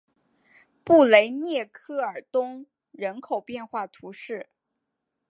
[0.83, 4.49] 布雷涅科尔东人口变化图示